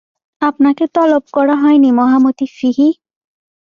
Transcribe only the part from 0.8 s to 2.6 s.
তলব করা হয়নি মহামতি